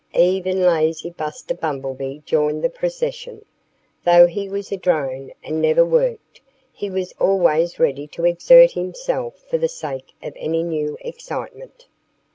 Even 0.15 0.63
lazy 0.63 1.11
Buster 1.11 1.53
Bumblebee 1.53 2.21
joined 2.25 2.63
the 2.63 2.71
procession. 2.71 3.45
Though 4.03 4.25
he 4.25 4.49
was 4.49 4.71
a 4.71 4.77
drone, 4.77 5.31
and 5.43 5.61
never 5.61 5.85
worked, 5.85 6.41
he 6.73 6.89
was 6.89 7.13
always 7.19 7.77
ready 7.79 8.07
to 8.07 8.25
exert 8.25 8.71
himself 8.71 9.35
for 9.47 9.59
the 9.59 9.69
sake 9.69 10.13
of 10.23 10.33
any 10.37 10.63
new 10.63 10.97
excitement. 11.01 11.85